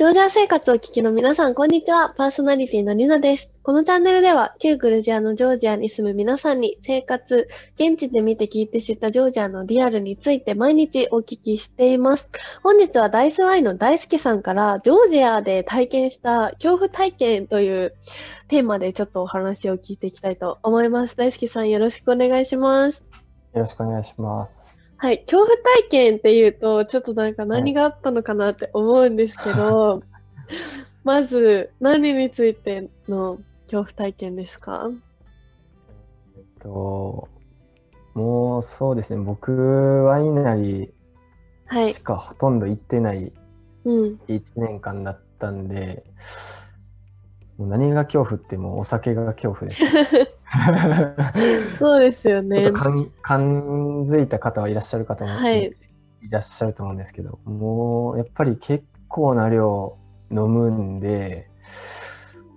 [0.00, 2.14] ジョージア生活を聞きの皆さん、こんにちは。
[2.16, 3.50] パーソナリティのリナです。
[3.62, 12.30] このチャンネルでは、旧グルジアのジョージアに住む皆さんに、生活、現地で見て聞いて知ったジョージアのリアルについて毎日お聞きしています。
[12.62, 17.94] 本日はダイスワイの大輔さんから、ジョージアで体験した恐怖体験という
[18.48, 21.16] テーマでちょっとお話を聞いていきたいと思います。
[21.18, 23.02] 大輔さん、よろしくお願いします。
[23.52, 24.79] よろしくお願いします。
[25.02, 30.02] はい、恐怖体験っていうと、ちょっとなんか何があったのかなって思うんですけど、
[31.04, 34.90] まず何についての恐怖体験ですか？
[36.36, 37.28] えっと、
[38.12, 40.22] もうそうですね、僕、はい。
[40.24, 43.32] ーし、かほとんど行ってない
[43.86, 46.04] うん、1年間だったんで、
[47.56, 49.82] もう何が恐怖ってもうお酒が恐怖です。
[51.78, 52.80] そうですよねちょっと。
[52.80, 55.72] 感感づいた方はいらっしゃるかと思う、はい
[56.22, 59.96] いらっしゃると思うんですけど、もうやっぱり結構な量
[60.30, 61.48] 飲むんで、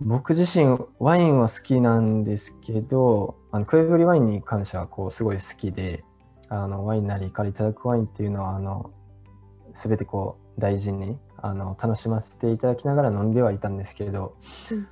[0.01, 6.03] 僕自身ワインは好きなんですけど、あのクエブリワインに関してはこうすごい好きで、
[6.49, 8.91] あのワインなりからいただくワインっていうのはあの
[9.73, 14.35] 全てこう大事にあの楽しませていただきながら飲んではいたんですけれど、
[14.71, 14.87] うん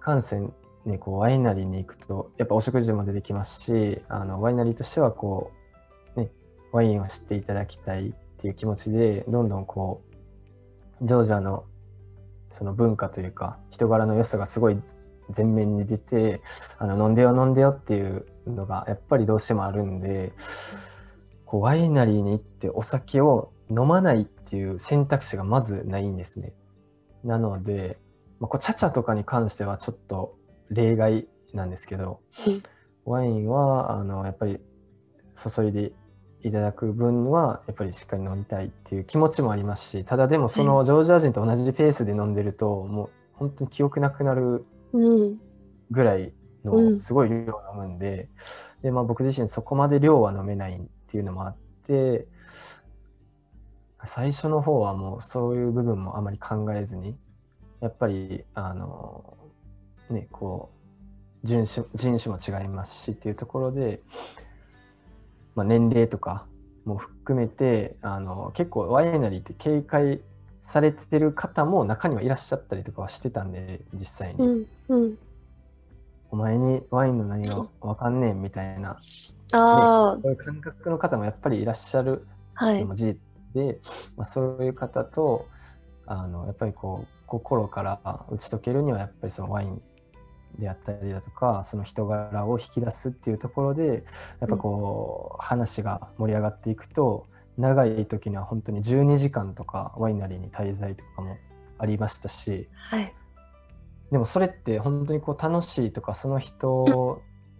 [0.00, 0.50] 感染
[0.86, 5.50] ね、こうワイナリーに行くとやっぱお食事も出てきますしあのワイナリーとしてはこ
[6.14, 6.30] う、ね、
[6.72, 10.02] ワインを知っていただきたいっていう気持ちでどんどんこ
[11.00, 11.64] うジョージアの
[12.50, 14.78] その文化というか人柄の良さがすごい
[15.34, 16.42] 前面に出て
[16.78, 20.32] あの飲んでよ飲んでよっていうのがやっぱりどうしてもあるんで
[21.46, 26.52] こうワイナリーに行ってお酒を飲まないっていう選択肢がまずないんですね。
[27.24, 27.98] なので、
[28.38, 30.36] まあ、こうチャチャとかに関してはちょっと
[30.70, 32.62] 例外なんですけど、うん。
[33.04, 34.58] ワインはあのやっぱり
[35.36, 35.92] 注いで
[36.42, 44.64] いただく分はやっぱりしっかり飲みたいっていう気持ちもありますしただでもそのジョージア人と同じペースで飲んでるともう本当に記憶なくなる
[44.94, 45.40] うん、
[45.90, 46.32] ぐらい
[46.62, 48.28] うんのすごい量を飲むんで,、
[48.82, 52.26] でまあ、僕自身そこまで量は飲めないっていうのもあって
[54.04, 57.16] 最初の方はもうそういう部分もあまり考えずに
[57.80, 59.36] やっぱりあの
[60.10, 60.70] ねこ
[61.44, 64.00] う人種人種も違いますしっていうところで、
[65.54, 66.46] まあ、年齢とか
[66.84, 70.20] も含めてあの結構ワイナリーって警戒
[70.62, 74.46] されてる方も中にはいらっしゃったりとかはしてたんで実際に。
[74.46, 75.18] うん、うん。
[76.30, 78.98] お前にワインの何がわかんねえみたいな、
[79.52, 82.26] あそういう感覚の方もやっぱりいらっしゃる
[82.56, 82.80] あ、はい。
[82.80, 83.20] のも事実
[83.54, 83.78] で、
[84.16, 85.46] まあ、そういう方と
[86.06, 88.00] あのやっぱりこう心から
[88.30, 89.80] 打ち解けるにはやっぱりそのワイン
[90.58, 94.04] であったりだとかその人柄を引き出すっていうところで
[94.40, 97.26] やっぱこう、話が盛り上がっていくと
[97.58, 101.36] 長い時には本当に12時間とかワイナリーに滞在とかも
[101.78, 102.68] ありましたし。
[102.74, 103.14] はい。
[104.10, 106.84] でもそれって本当にこう楽しいとかその人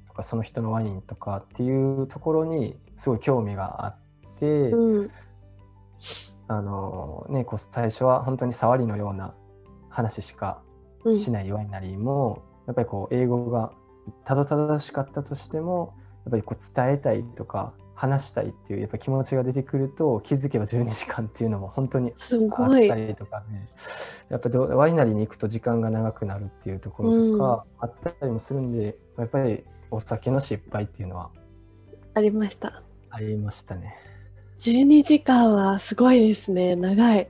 [0.06, 3.96] とかその人のワインとかっていうところにすごい興味があっ
[4.36, 5.10] て、うん、
[6.46, 9.34] あのねこう最初は本当に触りのような
[9.88, 10.62] 話しか
[11.04, 11.18] うん。
[11.18, 13.72] しないワイナリーも、やっぱりこう英語が
[14.24, 15.94] たどたどしかったとしても
[16.24, 22.94] やっぱりこう伝えたいとか話したいっていうやっぱ気持ちが出てくると気づけば12時間っていうのも本当にすあった。
[22.96, 23.68] りとかね
[24.30, 31.30] やっぱどワイナリーに行くと時間が長くなるっていうところとかあったりもするんで、やっぱりお酒の失敗っていうのは
[32.14, 32.82] ありました。
[33.10, 33.94] ありましたね。
[34.60, 36.74] 12時間はすごいですね。
[36.74, 37.28] 長い。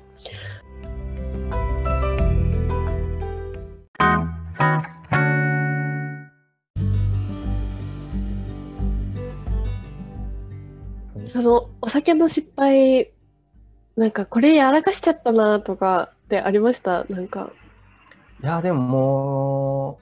[11.44, 13.12] のお酒の失敗、
[13.96, 17.04] なんかこれやらかしちゃったなとかってありました？
[17.04, 17.52] なんか。
[18.42, 20.00] いやでもも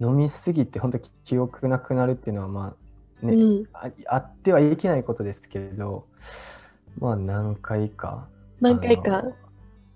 [0.00, 2.74] う飲みすぎて本当記憶なくなるっていうのはま
[3.22, 3.66] あね、うん。
[3.72, 6.06] ああってはいけないことですけれど
[6.98, 8.28] まあ何回か
[8.60, 9.24] 何回か？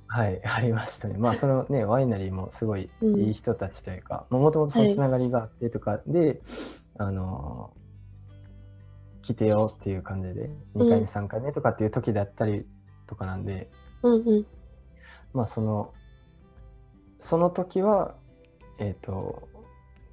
[0.06, 1.18] はい ありましたね。
[1.18, 3.20] まあそのねワイナリーもすごいうん。
[3.20, 6.40] いい人たちというかもともとそのつながりがあってとかで、
[6.96, 7.70] あの
[9.22, 12.64] 来てよっていう感じで2回目3回目とかっていう時だったり
[13.06, 13.70] とかなんで、
[14.02, 14.46] うんうん。
[15.32, 15.92] まあその
[17.20, 18.14] その時は
[18.78, 19.48] えっ、と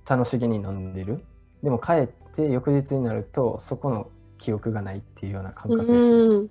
[0.08, 1.24] 楽しげに飲んでる
[1.64, 6.50] でも帰って翌日になるとそこの記憶がないっていうような感覚です、うん。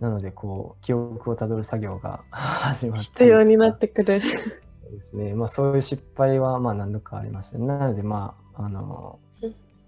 [0.00, 4.20] なのでこう記憶をたどる作業が 始まって必要になってくる。
[4.20, 9.25] そうですねまあそういう失敗はまあ何度かありましたなのでまああのうん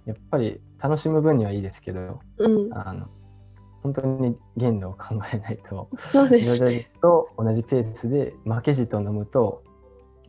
[0.09, 2.73] やっぱり楽しむ分にはいいですけどうん。
[2.73, 3.09] あの
[3.83, 9.63] 本当に限度を考えないと、そうですジョージア人と同じペースで負けじと飲むと、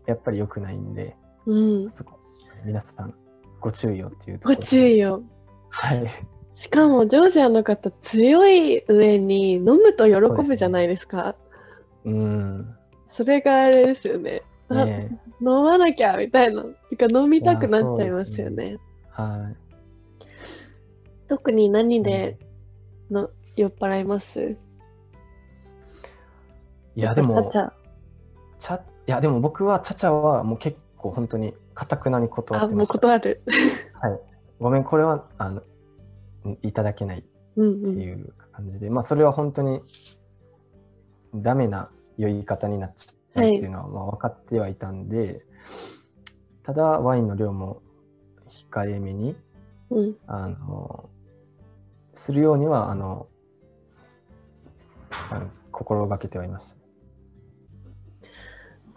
[0.06, 1.16] やっぱり良くないんで、
[1.46, 1.90] うん。
[1.90, 2.20] そこ、
[2.64, 3.14] 皆さん、
[3.60, 4.66] ご注意をっていうとこごろ。
[4.66, 5.24] 注意を。
[5.70, 6.08] はい。
[6.56, 11.36] しかも、ジョージアの方、強い上に飲むと喜ぶじゃないですか。
[12.06, 12.76] うん。
[13.10, 14.44] それがあれですよね。
[14.70, 16.64] あね飲まなきゃみたいな。
[16.90, 18.78] てか飲みたくなっちゃいますすよね。
[19.10, 19.69] はい。
[21.30, 22.38] 特に何で
[23.12, 24.58] の酔っ払います？
[26.96, 27.72] いや、でもチ、ャ
[28.60, 32.94] ちゃいや、でも僕は、チャチャはもう結構本当に、かたくなに断あ、もうってました。
[32.94, 33.42] 断る。
[33.94, 34.20] はい。
[34.60, 35.62] ごめん、これは、あの、
[36.62, 37.24] いただけない
[37.56, 38.02] うんってうん。
[38.02, 39.82] いう感じで、まあ、それは本当に、
[41.36, 45.46] ダメな酔い方になっちゃうっていうのは、まあ、分かってはいたんで、
[46.64, 47.82] ただ、ワインの量も
[48.50, 49.36] 控えめに、
[49.92, 51.10] うん、あの、
[52.20, 53.28] するようには、あの、
[55.32, 56.78] あの心がけてはいました。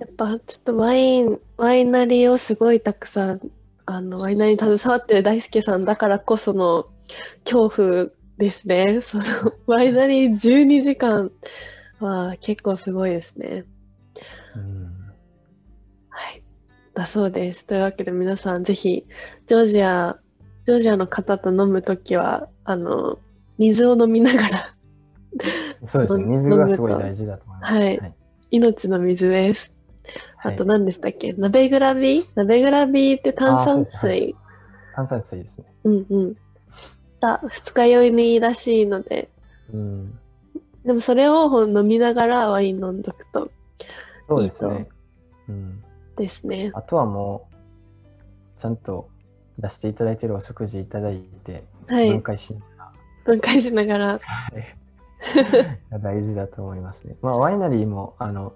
[0.01, 3.41] やっぱちょっとワイン、ワイナリーをすごいたくさん、
[3.87, 6.87] あの、ワイナリーに携わってる大輔さんだからこその
[7.45, 8.07] 恐怖
[8.39, 8.99] ですね。
[9.03, 9.25] その、
[9.67, 11.31] ワイナリー12時間
[12.01, 13.65] は結構すごいですね。
[14.57, 14.93] うん
[16.09, 16.43] はい。
[16.95, 17.65] だそうです。
[17.65, 19.07] というわけで皆さんぜひ、
[19.47, 20.19] ジョージア、
[20.67, 23.19] ジョージアの方と飲むときは、あの、
[23.59, 24.75] 水を飲みながら、
[25.85, 26.25] そうですね。
[26.25, 27.75] 飲水がすごい大事だと思います。
[27.75, 28.15] はいはい。
[28.51, 29.73] 命の水です。
[30.37, 31.33] はいあと何でしたっけ？
[31.35, 32.27] 鍋グラビー？
[32.35, 34.35] 鍋グラビーって炭酸水。
[34.95, 35.73] 炭酸水ですね。
[35.85, 36.37] うんうん。
[37.21, 39.31] だ二日酔いにいいらしいので、
[39.73, 40.19] うん。
[40.85, 43.53] でもそれを飲みながらワイン飲んどくと
[44.27, 44.89] そうですいいね。
[45.49, 45.85] うん。
[46.17, 46.73] ですね。
[46.75, 47.49] あとはも
[48.57, 49.09] う、ちゃんと
[49.59, 52.23] 出していただいてるお食事いただいて、はい分。
[52.23, 52.93] 解しなが
[53.25, 54.21] 分解しながら。
[56.03, 57.17] 大事だと思いますね。
[57.23, 58.55] まあ、ワイナリーも、あの、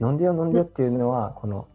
[0.00, 1.68] 飲んでよ飲んでよっていうのは、この、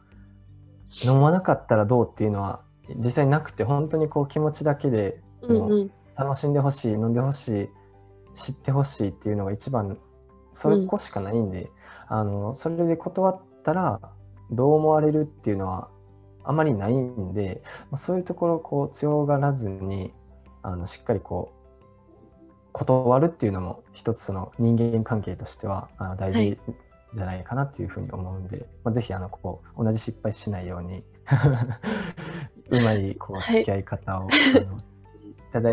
[1.05, 2.61] 飲まなかったらどうっていうのは、
[2.97, 5.91] 実際なくて、本当にこう気持ちだけでうんうん。
[6.15, 7.69] 楽しんでほしい、飲んでほしい、
[8.35, 9.97] 知ってほしいっていうのが一番、
[10.53, 11.69] それこしかないんで、
[12.07, 13.99] あの、それで断ったら、
[14.51, 15.89] どう思われるっていうのは
[16.49, 17.61] あまりないんで、
[17.91, 20.13] まあそういうところをこう強がらずに、
[20.61, 21.57] あの、しっかりこう、
[22.73, 26.75] 断るっていうのも一つその人間関係としてはあの大はい事
[27.15, 31.03] じゃないかなっていうふうに思うんで、まあ、ぜひあのこう同じ失敗しないように
[32.69, 35.71] うまいこうはい付き合い方を、あのいただ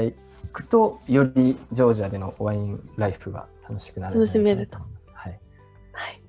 [0.52, 5.14] くとよりジョージアでのワインライフが楽しくなるんじゃないかなと思います。
[5.14, 5.40] はい、
[5.92, 6.22] はい。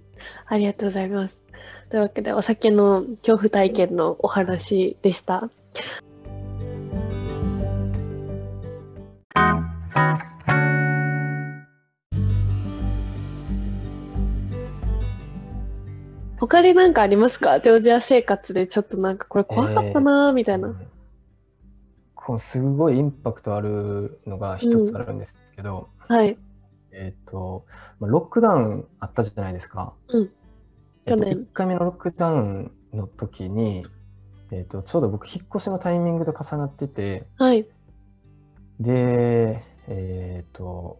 [0.47, 1.44] ありがとうございます。
[1.95, 5.49] というわけで、お酒の恐怖体験のお話でした。
[16.37, 17.61] 他に何かありますか？
[17.61, 20.67] ジョージア生活でちょっとなんかこれ怖かったなーみたいな。
[20.67, 20.87] うん
[22.13, 26.37] こうすごいインパクトあるのが一つあるんですけど、はい。
[26.91, 27.65] えっ、と、
[28.01, 29.93] まあロックダウンあったじゃないですか。
[30.09, 30.29] うん
[31.05, 33.85] えっと去年1回目のロックダウンの時に、
[34.51, 37.67] えっとちょうど僕引っ越しのタイミングと重なってて、はい。
[38.79, 40.99] で、えっ、と、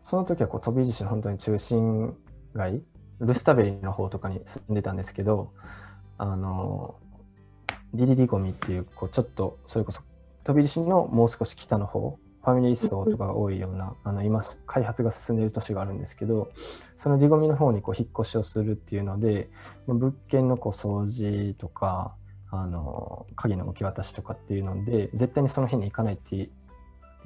[0.00, 2.14] その時はこう飛び石の本当に中心
[2.54, 2.82] 街、
[3.20, 5.52] ルスタベリの方とかに住んでたんですけど、
[6.18, 6.96] あの、
[7.92, 10.02] ディリリゴミっていう、こうちょっと、それこそ
[10.44, 16.50] 飛び石のもう少し北の方、ファミリー層とかが多いような、あの今、開発が進んでいる都市があるんですけど、
[16.94, 19.48] そのディゴミの方にこう引っ越しをするっていうので、
[19.86, 22.14] 物件のこう掃除とか、
[22.50, 26.50] あの鍵の受け渡しとかっていうので、絶対にその日に行かないってい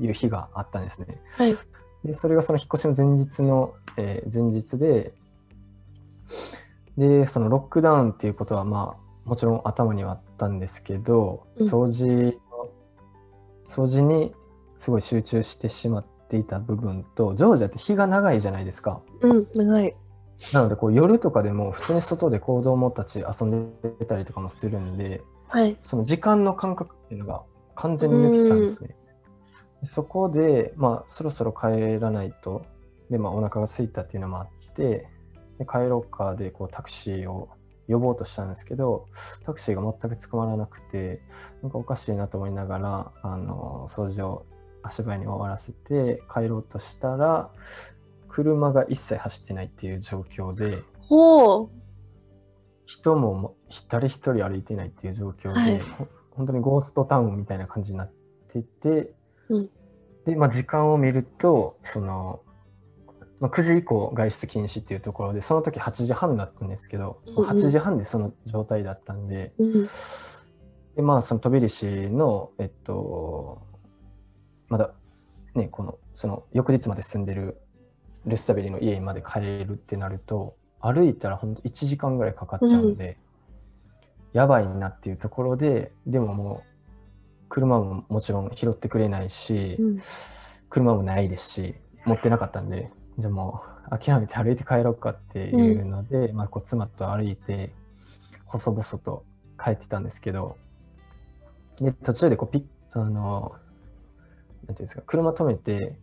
[0.09, 1.21] う日があったんですね。
[1.33, 1.57] はい。
[2.05, 5.13] で、それがその引っ越しの前日の、えー前日で、
[6.97, 12.33] で、そのロックダウンっていうことは、まあ、もちろん頭にはあったんですけど、うん掃除の、
[13.67, 14.33] 掃除に
[14.78, 19.00] すごい集中してしまっていた部分と、ジョージアって日が長いじゃないですか。
[19.20, 19.94] うん、長い。
[20.52, 25.76] なので、こう夜とかでも普通に外で子供たち遊んでたりとかもするんで、はい。
[25.82, 27.42] その時間の感覚っていうのが
[27.75, 28.94] 完全に抜けてたんですね。
[29.80, 32.64] でそこで、まあ、そろそろ帰らないと、
[33.11, 35.08] で、まあ、お腹が空いたっていうのもあって、
[35.58, 37.49] で帰ろうかでこうタクシーを
[37.88, 39.06] 呼ぼうとしたんですけど、
[39.44, 41.20] タクシーが全く捕まらなくて、
[41.62, 44.47] なんかおかしいなと思いながら、あの、掃除を
[44.88, 47.50] 足早に終わらせて帰ろうとしたら、
[48.28, 50.83] 車が一切走ってないっていう状況で。
[52.87, 53.54] 人もも
[53.90, 58.12] 誰一人歩いてないっていう状況で、はいほ本当にゴーストタウンみたいな感じになっ
[58.49, 59.12] てて、
[59.49, 59.71] うん
[60.25, 62.40] で、まあ、時間を見るとその
[63.40, 69.88] まあ、9時以降外出禁止っていうところでその時8時半だったんですけど、うんうん8時半でその状態だったんでうん。
[70.97, 73.62] でまあその飛び石のえっと
[74.69, 74.93] まだ
[75.55, 77.59] ねこのその翌日まで住んでる
[78.27, 83.17] ルスタベリの家まで帰るってなると歩いたら本当1時間ぐらいかかっちゃうんで、
[84.33, 90.03] やばいなっていうところででももう車ももちろん拾ってくれないし、うん。
[90.71, 97.73] 車もないですし持ってなかったんでじゃあもう諦めて歩いて帰ろうかっていうので、まあ、こう妻と歩いて
[98.45, 99.25] 細々と
[99.63, 100.57] 帰ってたんですけど
[101.81, 103.55] で途中でこうピッあの
[104.69, 105.99] なんていうんですか車止めて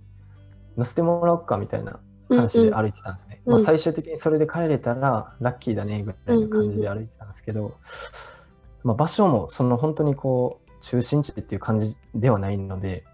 [0.75, 3.53] 乗せてもらおうかみたいな話で歩いてたんですね、うん。
[3.53, 7.75] まあ、最終的にそれで帰れたらラッキーだねぐらいの感じで歩いてたんですけど、
[8.83, 13.05] まあ、場所もその本当にこう中心地っていう感じではないので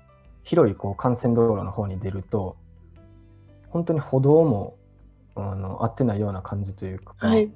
[0.43, 2.55] 広いこう幹線道路の方に出ると
[3.69, 4.77] 本当に歩道も
[5.35, 7.47] あの合ってないような感じというか、はい。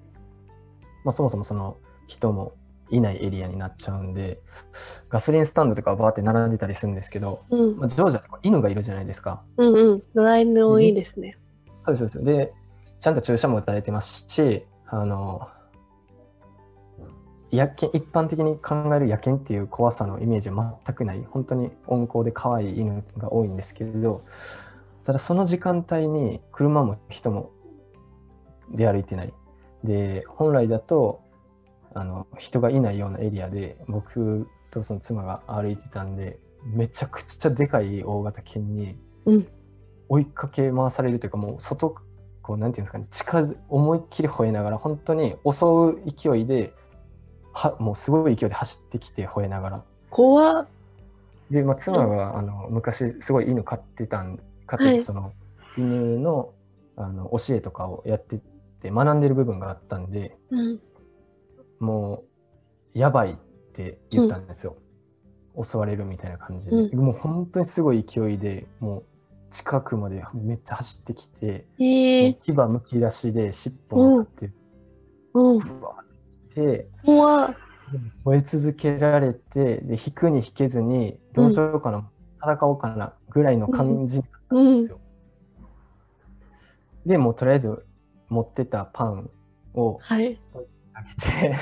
[1.04, 2.54] まあ、そもそもその人も
[2.90, 4.40] いないエリアになっちゃうんで
[5.10, 9.44] ガソリンスタンドとかはバーって並んでたりするんですけど、うんまあ、ジョージアってこう犬がいるじゃないですか。
[9.58, 10.04] うんうん。
[10.14, 11.38] 野良犬多いですね。
[11.82, 12.38] そうですそうです。
[12.38, 12.54] で、
[13.00, 15.48] ちゃんと注射も打たれてますし、あの、
[17.52, 24.24] 野犬、一般的に考える野犬っていう怖さのイメージは全くない、本当に温厚で可愛い犬が多いんですけれど、
[25.04, 27.52] ただその時間帯に車も人も
[28.72, 29.34] 出歩いてない。
[29.84, 31.22] で、本来だと、
[31.96, 39.48] あの人がいないようなエリアで僕とその妻が歩いてたんでめちゃくちゃでかい大型犬にうん。
[40.08, 41.96] 追いかけ回されるというかもう外
[42.44, 46.74] こうなんていうんですかね近づ思いっきり吠えながら本当に襲う勢いで
[47.54, 50.68] はもうすごい勢いで走ってきて吠えながら怖っ。
[51.50, 55.34] で、まあ、妻があの昔すごい犬飼ってたん飼ってて、はいその
[55.78, 56.54] 犬の
[56.98, 58.40] あの教えとかをやって
[58.82, 60.80] て学んでる部分があったんでうん。
[61.80, 62.24] も
[62.96, 63.36] うやばいっ
[63.74, 64.76] て言ったんですよ、
[65.64, 69.04] 襲われるみたいな感じで、うもう本当にすごい勢いでもう
[69.52, 74.54] 近くまでめっちゃ走ってきて、ええ牙むき出しで尻尾も立って
[75.34, 75.58] うん。
[75.60, 76.90] ブワーってきて。
[78.26, 82.10] 吠え続けられてで引くに引けずにどうしようかな、
[82.42, 85.00] 戦おうかなぐらいの感じだったんですよ。
[87.06, 87.86] でもうとりあえず
[88.30, 89.30] 持ってたパン
[89.76, 90.40] をはい。
[90.96, 91.56] あげて、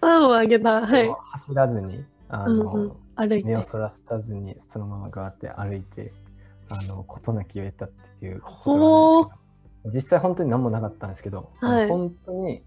[0.00, 0.80] パンをあげた。
[0.86, 1.14] はい。
[1.32, 3.44] 走らずにあの、うんうん。
[3.44, 3.62] 目を。
[3.62, 6.12] そらさずにそのままガーって歩いて
[6.70, 9.42] あの事なきを得たっていうことなんです
[9.82, 12.62] けど実際本当に何もなかったんですけど、はい本当に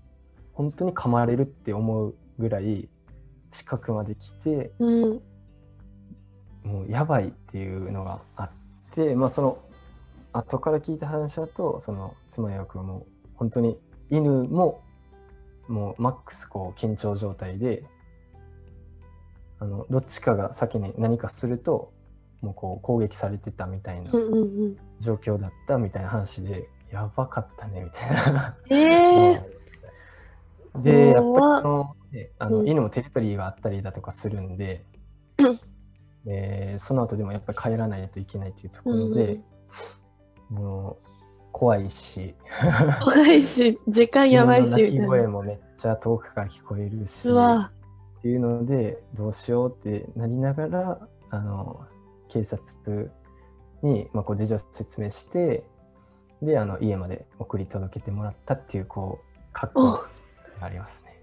[0.53, 2.89] 本当に噛まれるって思うぐらい
[3.51, 5.21] 近くまで来てうん。
[6.63, 8.49] もうやばいっていうのがあっ
[8.91, 9.57] てまあその
[10.31, 13.05] 後から聞いた話だとその妻よくもう
[13.35, 13.79] 本当に
[14.09, 14.81] 犬も
[15.71, 17.83] もうマックスこう緊張状態で
[19.59, 21.93] あのどっちかが先に何かすると
[22.41, 24.11] もうこう攻撃されてたみたいな。
[25.01, 28.55] 状況だったみたいな話で、やばかったねみたいな。
[28.69, 29.41] ええ
[30.77, 32.69] で、やっぱりの、ねあのうん。
[32.69, 34.85] 犬もテリトリーがあったりだとかするんで、
[35.37, 35.59] うん。
[36.23, 39.39] でその後でもやっぱり帰らないといけないっていうところで、
[40.49, 41.07] もう
[41.51, 42.33] 怖いし、
[43.03, 45.29] 怖いし、時間やばいし、声な。
[45.29, 47.29] もめっちゃ遠くから聞こえるし。
[47.29, 51.81] っていうので、どうしようってなりながら、あの
[52.29, 53.11] 警察
[53.81, 55.63] に、まあ、こう事情を説明して、
[56.41, 60.07] で、あの家まで送り届けてもらったっていう、こう、格好が
[60.61, 61.19] ありますね。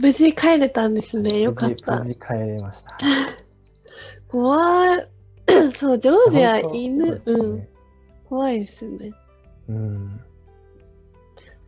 [0.00, 1.40] 無事帰れたんですね。
[1.40, 2.04] よかった無。
[2.04, 2.96] 事帰れました。
[4.28, 5.08] 怖い。
[5.76, 7.20] そう、ジョージア、犬、うん。
[7.20, 7.68] そうですね
[8.28, 9.12] 怖いですよね。
[9.70, 10.20] うん。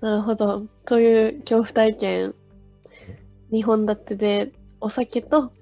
[0.00, 0.66] なるほど。
[0.88, 2.34] こういう恐怖体験、
[3.52, 5.52] 2本立てで、お酒と、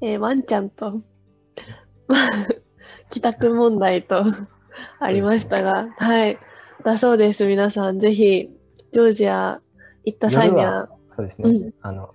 [0.00, 1.02] えーワンちゃんと、
[2.06, 2.46] ま あ
[3.10, 4.24] 帰宅問題と
[5.00, 6.38] ありましたが、はい。
[6.84, 7.46] だそうです。
[7.46, 8.50] 皆さん、ぜひ、
[8.92, 9.60] ジョージア
[10.04, 12.14] 行った際には、そうですね、うんあの、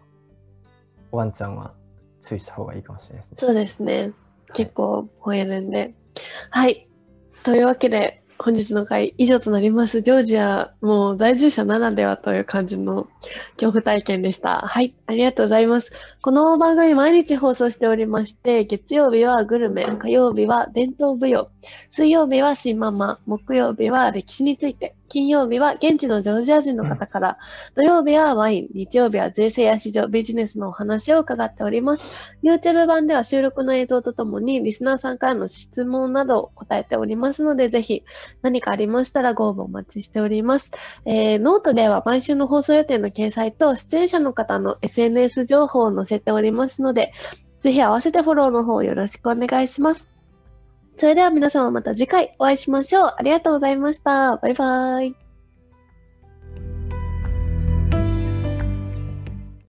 [1.11, 1.73] ワンちゃんは
[2.21, 3.37] 注意した方がいいかもしれないですね。
[3.37, 4.13] そうですね。
[4.53, 5.93] 結構吠えるんで。
[6.49, 6.87] はい。
[7.43, 10.01] というわけで、本日の回以上となります。
[10.01, 13.07] ジョージア、もう在住者ならではという感じの
[13.53, 14.57] 恐怖体験でした。
[14.57, 14.93] はい。
[15.05, 15.93] ありがとうございます。
[16.21, 21.51] この番組毎日放送しておりまして、月曜日はグルメ、火曜日は伝統舞踊、
[21.89, 27.37] 水曜日は新ママ、木曜日は歴史について、金曜日は現地のジョージア人の方から、
[27.75, 32.03] 土曜日はワイン、日曜日は税制や市場、ビジネスのお話を伺っております。
[32.41, 38.01] YouTube 版では収録の映像とともに、リスナーさんからの質問などを答えておりますので、ぜひ
[38.41, 40.71] 何かありましたらご応募お待ちしております。
[41.05, 47.13] えーノートでは毎週の放送予定の掲載と、出演者の方の SNS 情報を載せておりますので、
[47.61, 50.12] ぜひ合わせてフォローの方よろしくお願いします。
[50.97, 53.15] それでは皆様また次回お会いしましょう。
[53.17, 54.37] ありがとうございました。
[54.37, 55.22] バイバイ。